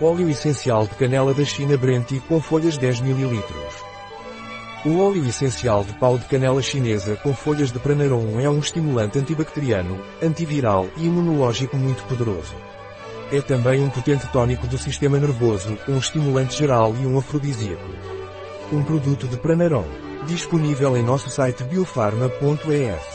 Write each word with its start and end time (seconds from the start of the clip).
Óleo 0.00 0.28
essencial 0.28 0.88
de 0.88 0.94
canela 0.96 1.32
da 1.32 1.44
China 1.44 1.76
Brenti 1.76 2.18
com 2.28 2.40
folhas 2.40 2.76
10 2.76 2.98
ml. 2.98 3.40
O 4.84 4.98
óleo 4.98 5.24
essencial 5.24 5.84
de 5.84 5.92
pau 5.94 6.18
de 6.18 6.24
canela 6.24 6.60
chinesa 6.60 7.14
com 7.14 7.32
folhas 7.32 7.70
de 7.70 7.78
pranarum 7.78 8.40
é 8.40 8.50
um 8.50 8.58
estimulante 8.58 9.20
antibacteriano, 9.20 10.00
antiviral 10.20 10.88
e 10.96 11.06
imunológico 11.06 11.76
muito 11.76 12.02
poderoso. 12.08 12.56
É 13.30 13.40
também 13.40 13.84
um 13.84 13.88
potente 13.88 14.26
tônico 14.32 14.66
do 14.66 14.76
sistema 14.76 15.16
nervoso, 15.16 15.78
um 15.88 15.96
estimulante 15.96 16.58
geral 16.58 16.92
e 17.00 17.06
um 17.06 17.16
afrodisíaco. 17.16 17.88
Um 18.72 18.82
produto 18.82 19.28
de 19.28 19.36
Pranarom. 19.36 19.86
Disponível 20.26 20.96
em 20.96 21.04
nosso 21.04 21.30
site 21.30 21.62
biofarma.es. 21.62 23.13